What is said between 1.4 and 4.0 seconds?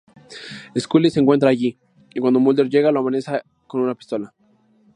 allí, y cuando Mulder llega, lo amenaza con una